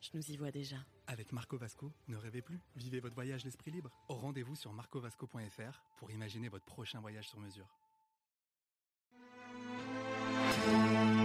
Je 0.00 0.10
nous 0.14 0.30
y 0.30 0.36
vois 0.36 0.50
déjà. 0.50 0.76
Avec 1.06 1.32
Marco 1.32 1.58
Vasco, 1.58 1.92
ne 2.08 2.16
rêvez 2.16 2.42
plus, 2.42 2.60
vivez 2.76 3.00
votre 3.00 3.14
voyage 3.14 3.44
l'esprit 3.44 3.70
libre. 3.70 3.90
Au 4.08 4.14
rendez-vous 4.14 4.56
sur 4.56 4.72
marcovasco.fr 4.72 5.82
pour 5.98 6.10
imaginer 6.10 6.48
votre 6.48 6.64
prochain 6.64 7.00
voyage 7.00 7.28
sur 7.28 7.40
mesure. 7.40 7.66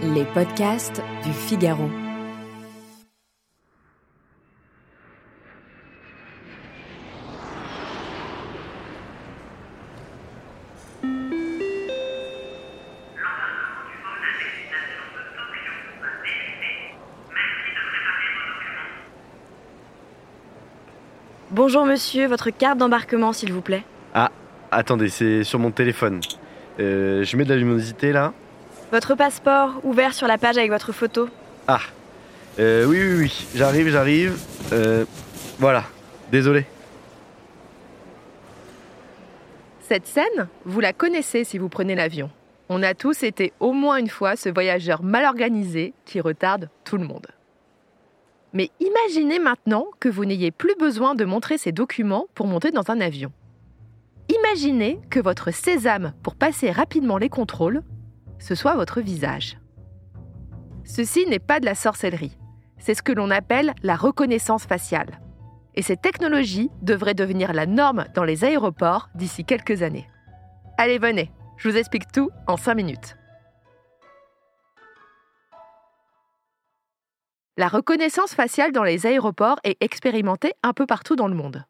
Les 0.02 0.24
podcasts 0.26 1.00
du 1.24 1.32
Figaro. 1.32 1.88
Bonjour 21.56 21.86
monsieur, 21.86 22.26
votre 22.26 22.50
carte 22.50 22.76
d'embarquement 22.76 23.32
s'il 23.32 23.50
vous 23.50 23.62
plaît. 23.62 23.82
Ah, 24.12 24.30
attendez, 24.70 25.08
c'est 25.08 25.42
sur 25.42 25.58
mon 25.58 25.70
téléphone. 25.70 26.20
Euh, 26.78 27.24
je 27.24 27.34
mets 27.34 27.44
de 27.44 27.48
la 27.48 27.56
luminosité 27.56 28.12
là. 28.12 28.34
Votre 28.92 29.14
passeport, 29.14 29.80
ouvert 29.82 30.12
sur 30.12 30.26
la 30.26 30.36
page 30.36 30.58
avec 30.58 30.70
votre 30.70 30.92
photo. 30.92 31.30
Ah, 31.66 31.80
euh, 32.58 32.84
oui, 32.84 32.98
oui, 33.00 33.16
oui, 33.20 33.46
j'arrive, 33.54 33.88
j'arrive. 33.88 34.38
Euh, 34.74 35.06
voilà, 35.58 35.84
désolé. 36.30 36.66
Cette 39.80 40.06
scène, 40.06 40.48
vous 40.66 40.80
la 40.80 40.92
connaissez 40.92 41.44
si 41.44 41.56
vous 41.56 41.70
prenez 41.70 41.94
l'avion. 41.94 42.28
On 42.68 42.82
a 42.82 42.92
tous 42.92 43.22
été 43.22 43.54
au 43.60 43.72
moins 43.72 43.96
une 43.96 44.10
fois 44.10 44.36
ce 44.36 44.50
voyageur 44.50 45.02
mal 45.02 45.24
organisé 45.24 45.94
qui 46.04 46.20
retarde 46.20 46.68
tout 46.84 46.98
le 46.98 47.04
monde. 47.06 47.28
Mais 48.52 48.70
imaginez 48.80 49.38
maintenant 49.38 49.86
que 50.00 50.08
vous 50.08 50.24
n'ayez 50.24 50.50
plus 50.50 50.74
besoin 50.78 51.14
de 51.14 51.24
montrer 51.24 51.58
ces 51.58 51.72
documents 51.72 52.26
pour 52.34 52.46
monter 52.46 52.70
dans 52.70 52.90
un 52.90 53.00
avion. 53.00 53.32
Imaginez 54.28 55.00
que 55.10 55.20
votre 55.20 55.52
sésame 55.52 56.12
pour 56.22 56.34
passer 56.34 56.70
rapidement 56.70 57.18
les 57.18 57.28
contrôles, 57.28 57.82
ce 58.38 58.54
soit 58.54 58.74
votre 58.74 59.00
visage. 59.00 59.58
Ceci 60.84 61.26
n'est 61.26 61.38
pas 61.38 61.60
de 61.60 61.64
la 61.64 61.74
sorcellerie, 61.74 62.36
c'est 62.78 62.94
ce 62.94 63.02
que 63.02 63.12
l'on 63.12 63.30
appelle 63.30 63.74
la 63.82 63.96
reconnaissance 63.96 64.64
faciale. 64.64 65.20
Et 65.74 65.82
cette 65.82 66.02
technologie 66.02 66.70
devrait 66.82 67.14
devenir 67.14 67.52
la 67.52 67.66
norme 67.66 68.06
dans 68.14 68.24
les 68.24 68.44
aéroports 68.44 69.10
d'ici 69.14 69.44
quelques 69.44 69.82
années. 69.82 70.08
Allez, 70.78 70.98
venez, 70.98 71.30
je 71.56 71.68
vous 71.68 71.76
explique 71.76 72.10
tout 72.12 72.30
en 72.46 72.56
5 72.56 72.74
minutes. 72.74 73.16
La 77.58 77.68
reconnaissance 77.68 78.34
faciale 78.34 78.70
dans 78.70 78.82
les 78.82 79.06
aéroports 79.06 79.58
est 79.64 79.82
expérimentée 79.82 80.52
un 80.62 80.74
peu 80.74 80.84
partout 80.84 81.16
dans 81.16 81.26
le 81.26 81.34
monde. 81.34 81.64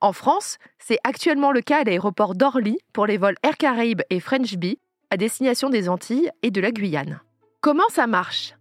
En 0.00 0.14
France, 0.14 0.56
c'est 0.78 0.98
actuellement 1.04 1.52
le 1.52 1.60
cas 1.60 1.80
à 1.80 1.84
l'aéroport 1.84 2.34
d'Orly 2.34 2.78
pour 2.94 3.04
les 3.04 3.18
vols 3.18 3.36
Air 3.42 3.58
Caraïbes 3.58 4.00
et 4.08 4.18
French 4.18 4.56
Bee 4.56 4.78
à 5.10 5.18
destination 5.18 5.68
des 5.68 5.90
Antilles 5.90 6.30
et 6.42 6.50
de 6.50 6.62
la 6.62 6.70
Guyane. 6.70 7.20
Comment 7.60 7.88
ça 7.90 8.06
marche? 8.06 8.54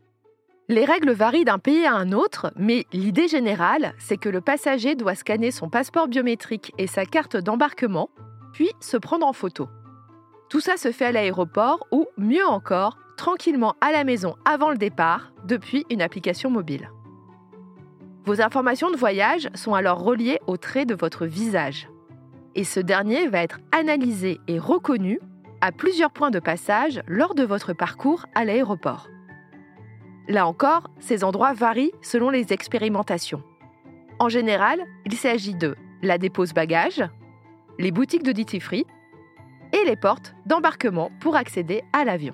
Les 0.68 0.84
règles 0.84 1.12
varient 1.12 1.46
d'un 1.46 1.60
pays 1.60 1.86
à 1.86 1.96
un 1.96 2.12
autre, 2.12 2.52
mais 2.58 2.86
l'idée 2.92 3.30
générale, 3.30 3.94
c'est 3.98 4.18
que 4.18 4.28
le 4.28 4.42
passager 4.42 4.96
doit 4.96 5.16
scanner 5.16 5.52
son 5.52 5.70
passeport 5.70 6.10
biométrique 6.10 6.74
et 6.78 6.88
sa 6.88 7.06
carte 7.06 7.38
d'embarquement, 7.38 8.10
puis 8.52 8.70
se 8.82 8.98
prendre 8.98 9.26
en 9.26 9.32
photo. 9.32 9.70
Tout 10.50 10.60
ça 10.60 10.76
se 10.76 10.92
fait 10.92 11.06
à 11.06 11.12
l'aéroport 11.14 11.88
ou, 11.92 12.08
mieux 12.18 12.46
encore, 12.46 12.98
tranquillement 13.20 13.76
à 13.82 13.92
la 13.92 14.06
maison 14.06 14.38
avant 14.46 14.72
le 14.72 14.78
départ 14.78 15.34
depuis 15.44 15.86
une 15.90 16.02
application 16.02 16.50
mobile. 16.50 16.90
Vos 18.24 18.42
informations 18.42 18.90
de 18.92 18.96
voyage 18.96 19.50
sont 19.56 19.74
alors 19.74 20.02
reliées 20.02 20.40
au 20.48 20.56
trait 20.56 20.86
de 20.86 20.96
votre 20.96 21.26
visage. 21.26 21.90
Et 22.56 22.64
ce 22.64 22.80
dernier 22.80 23.28
va 23.28 23.44
être 23.44 23.60
analysé 23.74 24.40
et 24.48 24.58
reconnu 24.58 25.20
à 25.60 25.74
plusieurs 25.74 26.12
points 26.12 26.32
de 26.32 26.40
passage 26.40 27.02
lors 27.08 27.36
de 27.36 27.44
votre 27.44 27.74
parcours 27.74 28.26
à 28.36 28.46
l'aéroport. 28.46 29.10
Là 30.30 30.48
encore, 30.48 30.90
ces 31.02 31.26
endroits 31.26 31.52
varient 31.52 31.92
selon 32.02 32.30
les 32.30 32.54
expérimentations. 32.54 33.44
En 34.20 34.30
général, 34.30 34.80
il 35.06 35.16
s'agit 35.16 35.56
de 35.56 35.76
la 36.02 36.18
dépose 36.18 36.54
bagages, 36.54 37.04
les 37.80 37.92
boutiques 37.92 38.24
de 38.24 38.32
duty 38.32 38.62
free 38.62 38.86
et 39.74 39.84
les 39.86 39.98
portes 39.98 40.36
d'embarquement 40.46 41.12
pour 41.20 41.36
accéder 41.36 41.84
à 41.92 42.06
l'avion. 42.06 42.34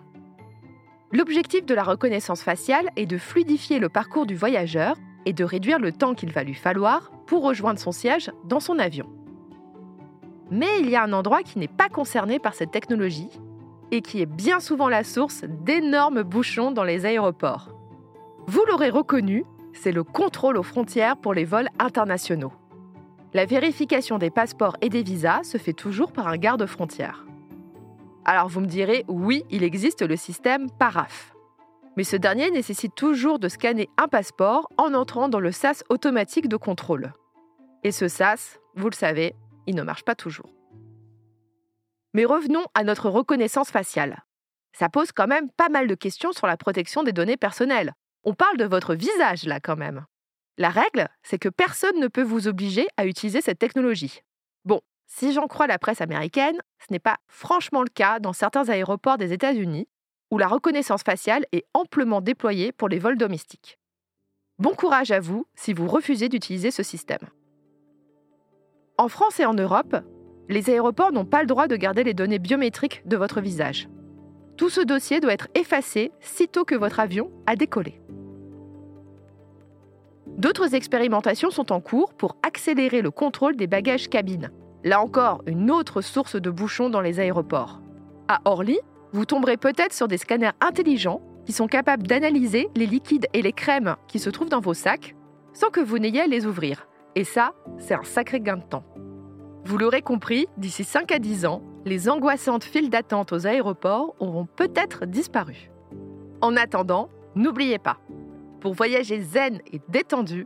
L'objectif 1.15 1.65
de 1.65 1.73
la 1.73 1.83
reconnaissance 1.83 2.41
faciale 2.41 2.89
est 2.97 3.05
de 3.05 3.17
fluidifier 3.17 3.79
le 3.79 3.87
parcours 3.87 4.25
du 4.25 4.35
voyageur 4.35 4.97
et 5.25 5.31
de 5.31 5.45
réduire 5.45 5.79
le 5.79 5.93
temps 5.93 6.13
qu'il 6.13 6.29
va 6.33 6.43
lui 6.43 6.53
falloir 6.53 7.09
pour 7.25 7.41
rejoindre 7.41 7.79
son 7.79 7.93
siège 7.93 8.31
dans 8.43 8.59
son 8.59 8.79
avion. 8.79 9.05
Mais 10.51 10.81
il 10.81 10.89
y 10.89 10.95
a 10.97 11.03
un 11.03 11.13
endroit 11.13 11.41
qui 11.41 11.57
n'est 11.57 11.69
pas 11.69 11.87
concerné 11.87 12.37
par 12.37 12.53
cette 12.53 12.71
technologie 12.71 13.29
et 13.91 14.01
qui 14.01 14.21
est 14.21 14.25
bien 14.25 14.59
souvent 14.59 14.89
la 14.89 15.05
source 15.05 15.45
d'énormes 15.63 16.23
bouchons 16.23 16.71
dans 16.71 16.83
les 16.83 17.05
aéroports. 17.05 17.69
Vous 18.47 18.65
l'aurez 18.67 18.89
reconnu, 18.89 19.45
c'est 19.71 19.93
le 19.93 20.03
contrôle 20.03 20.57
aux 20.57 20.63
frontières 20.63 21.15
pour 21.15 21.33
les 21.33 21.45
vols 21.45 21.69
internationaux. 21.79 22.51
La 23.33 23.45
vérification 23.45 24.17
des 24.17 24.31
passeports 24.31 24.75
et 24.81 24.89
des 24.89 25.01
visas 25.01 25.43
se 25.43 25.57
fait 25.57 25.71
toujours 25.71 26.11
par 26.11 26.27
un 26.27 26.35
garde-frontière. 26.35 27.25
Alors 28.25 28.47
vous 28.47 28.59
me 28.59 28.65
direz, 28.65 29.05
oui, 29.07 29.43
il 29.51 29.63
existe 29.63 30.01
le 30.01 30.15
système 30.15 30.69
PARAF. 30.71 31.35
Mais 31.95 32.03
ce 32.03 32.15
dernier 32.15 32.49
nécessite 32.49 32.95
toujours 32.95 33.37
de 33.37 33.47
scanner 33.47 33.87
un 33.97 34.07
passeport 34.07 34.67
en 34.77 34.93
entrant 34.95 35.29
dans 35.29 35.39
le 35.39 35.51
SAS 35.51 35.83
automatique 35.89 36.49
de 36.49 36.57
contrôle. 36.57 37.13
Et 37.83 37.91
ce 37.91 38.07
SAS, 38.07 38.59
vous 38.75 38.89
le 38.89 38.95
savez, 38.95 39.35
il 39.67 39.75
ne 39.75 39.83
marche 39.83 40.03
pas 40.03 40.15
toujours. 40.15 40.49
Mais 42.13 42.25
revenons 42.25 42.65
à 42.73 42.83
notre 42.83 43.09
reconnaissance 43.09 43.69
faciale. 43.69 44.23
Ça 44.73 44.89
pose 44.89 45.11
quand 45.11 45.27
même 45.27 45.49
pas 45.51 45.69
mal 45.69 45.87
de 45.87 45.95
questions 45.95 46.31
sur 46.33 46.47
la 46.47 46.57
protection 46.57 47.03
des 47.03 47.13
données 47.13 47.37
personnelles. 47.37 47.93
On 48.23 48.33
parle 48.33 48.57
de 48.57 48.65
votre 48.65 48.95
visage 48.95 49.45
là 49.45 49.59
quand 49.59 49.77
même. 49.77 50.05
La 50.57 50.69
règle, 50.69 51.07
c'est 51.21 51.37
que 51.37 51.49
personne 51.49 51.99
ne 51.99 52.07
peut 52.07 52.23
vous 52.23 52.47
obliger 52.47 52.87
à 52.97 53.05
utiliser 53.05 53.41
cette 53.41 53.59
technologie. 53.59 54.21
Si 55.07 55.33
j'en 55.33 55.47
crois 55.47 55.67
la 55.67 55.79
presse 55.79 56.01
américaine, 56.01 56.57
ce 56.79 56.91
n'est 56.91 56.99
pas 56.99 57.17
franchement 57.27 57.81
le 57.81 57.89
cas 57.89 58.19
dans 58.19 58.33
certains 58.33 58.69
aéroports 58.69 59.17
des 59.17 59.33
États-Unis, 59.33 59.87
où 60.31 60.37
la 60.37 60.47
reconnaissance 60.47 61.03
faciale 61.03 61.45
est 61.51 61.65
amplement 61.73 62.21
déployée 62.21 62.71
pour 62.71 62.89
les 62.89 62.99
vols 62.99 63.17
domestiques. 63.17 63.77
Bon 64.57 64.73
courage 64.73 65.11
à 65.11 65.19
vous 65.19 65.45
si 65.55 65.73
vous 65.73 65.87
refusez 65.87 66.29
d'utiliser 66.29 66.71
ce 66.71 66.83
système. 66.83 67.29
En 68.97 69.09
France 69.09 69.39
et 69.39 69.45
en 69.45 69.53
Europe, 69.53 69.97
les 70.47 70.69
aéroports 70.69 71.11
n'ont 71.11 71.25
pas 71.25 71.41
le 71.41 71.47
droit 71.47 71.67
de 71.67 71.75
garder 71.75 72.03
les 72.03 72.13
données 72.13 72.39
biométriques 72.39 73.01
de 73.05 73.17
votre 73.17 73.41
visage. 73.41 73.89
Tout 74.57 74.69
ce 74.69 74.81
dossier 74.81 75.19
doit 75.19 75.33
être 75.33 75.49
effacé 75.53 76.11
sitôt 76.21 76.63
que 76.63 76.75
votre 76.75 76.99
avion 76.99 77.31
a 77.45 77.55
décollé. 77.55 78.01
D'autres 80.27 80.75
expérimentations 80.75 81.51
sont 81.51 81.71
en 81.71 81.81
cours 81.81 82.13
pour 82.13 82.37
accélérer 82.41 83.01
le 83.01 83.11
contrôle 83.11 83.55
des 83.55 83.67
bagages 83.67 84.09
cabines. 84.09 84.51
Là 84.85 85.01
encore, 85.01 85.41
une 85.47 85.71
autre 85.71 86.01
source 86.01 86.35
de 86.35 86.51
bouchons 86.51 86.91
dans 86.91 87.01
les 87.01 87.19
aéroports. 87.19 87.81
À 88.27 88.39
Orly, 88.45 88.77
vous 89.13 89.25
tomberez 89.25 89.57
peut-être 89.57 89.93
sur 89.93 90.07
des 90.07 90.19
scanners 90.19 90.51
intelligents 90.61 91.23
qui 91.47 91.53
sont 91.53 91.65
capables 91.65 92.05
d'analyser 92.05 92.69
les 92.75 92.85
liquides 92.85 93.25
et 93.33 93.41
les 93.41 93.51
crèmes 93.51 93.95
qui 94.07 94.19
se 94.19 94.29
trouvent 94.29 94.49
dans 94.49 94.59
vos 94.59 94.75
sacs 94.75 95.15
sans 95.53 95.71
que 95.71 95.79
vous 95.79 95.97
n'ayez 95.97 96.21
à 96.21 96.27
les 96.27 96.45
ouvrir. 96.45 96.87
Et 97.15 97.23
ça, 97.23 97.53
c'est 97.79 97.95
un 97.95 98.03
sacré 98.03 98.39
gain 98.39 98.57
de 98.57 98.63
temps. 98.63 98.83
Vous 99.63 99.79
l'aurez 99.79 100.03
compris, 100.03 100.45
d'ici 100.57 100.83
5 100.83 101.11
à 101.11 101.17
10 101.17 101.47
ans, 101.47 101.63
les 101.83 102.07
angoissantes 102.07 102.63
files 102.63 102.91
d'attente 102.91 103.33
aux 103.33 103.47
aéroports 103.47 104.15
auront 104.19 104.45
peut-être 104.45 105.07
disparu. 105.07 105.71
En 106.41 106.55
attendant, 106.55 107.09
n'oubliez 107.33 107.79
pas, 107.79 107.97
pour 108.59 108.75
voyager 108.75 109.19
zen 109.19 109.61
et 109.73 109.81
détendu, 109.89 110.45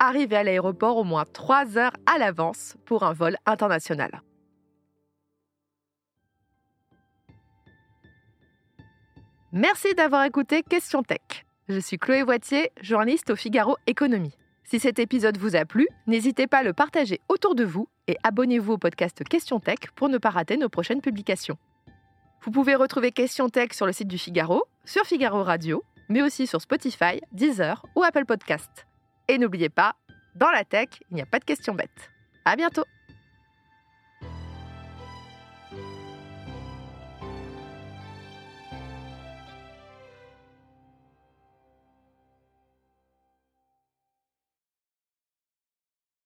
arrivez 0.00 0.36
à 0.36 0.42
l'aéroport 0.42 0.96
au 0.96 1.04
moins 1.04 1.24
3 1.24 1.78
heures 1.78 1.92
à 2.06 2.18
l'avance 2.18 2.76
pour 2.86 3.04
un 3.04 3.12
vol 3.12 3.36
international. 3.46 4.22
Merci 9.52 9.94
d'avoir 9.94 10.24
écouté 10.24 10.62
Question 10.62 11.02
Tech. 11.02 11.44
Je 11.68 11.78
suis 11.78 11.98
Chloé 11.98 12.22
Voitier, 12.22 12.70
journaliste 12.80 13.30
au 13.30 13.36
Figaro 13.36 13.76
Économie. 13.86 14.36
Si 14.64 14.78
cet 14.78 15.00
épisode 15.00 15.38
vous 15.38 15.56
a 15.56 15.64
plu, 15.64 15.88
n'hésitez 16.06 16.46
pas 16.46 16.58
à 16.58 16.62
le 16.62 16.72
partager 16.72 17.20
autour 17.28 17.56
de 17.56 17.64
vous 17.64 17.88
et 18.06 18.16
abonnez-vous 18.22 18.74
au 18.74 18.78
podcast 18.78 19.24
Question 19.24 19.58
Tech 19.58 19.78
pour 19.96 20.08
ne 20.08 20.18
pas 20.18 20.30
rater 20.30 20.56
nos 20.56 20.68
prochaines 20.68 21.00
publications. 21.00 21.58
Vous 22.42 22.52
pouvez 22.52 22.76
retrouver 22.76 23.10
Question 23.10 23.48
Tech 23.48 23.72
sur 23.72 23.86
le 23.86 23.92
site 23.92 24.08
du 24.08 24.18
Figaro, 24.18 24.64
sur 24.84 25.04
Figaro 25.04 25.42
Radio, 25.42 25.82
mais 26.08 26.22
aussi 26.22 26.46
sur 26.46 26.60
Spotify, 26.60 27.20
Deezer 27.32 27.84
ou 27.96 28.04
Apple 28.04 28.24
Podcast. 28.24 28.86
Et 29.30 29.38
n'oubliez 29.38 29.68
pas, 29.68 29.94
dans 30.34 30.50
la 30.50 30.64
tech, 30.64 30.88
il 31.08 31.14
n'y 31.14 31.22
a 31.22 31.26
pas 31.26 31.38
de 31.38 31.44
questions 31.44 31.72
bêtes. 31.72 32.10
À 32.44 32.56
bientôt 32.56 32.82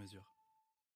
mesure. 0.00 0.24